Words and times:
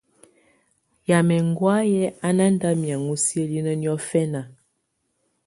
Yamɛ̀á 1.09 1.41
ɛŋgɔ̀áyɛ̀ 1.43 2.13
á 2.27 2.29
nà 2.37 2.45
nda 2.53 2.69
miaŋgɔ 2.81 3.15
siǝ́linǝ 3.25 3.73
níɔ̀fɛna. 3.81 4.41